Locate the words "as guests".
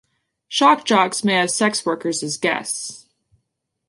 2.23-3.05